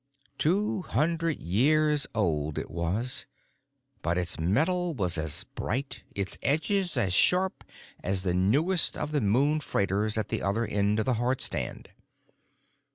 [0.39, 3.27] Two hundred years old it was;
[4.01, 7.63] but its metal was as bright, its edges as sharp,
[8.03, 11.89] as the newest of the moon freighters at the other end of the hardstand.